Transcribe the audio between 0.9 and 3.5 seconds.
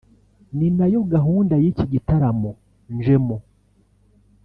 gahunda y’iki gitaramo njemo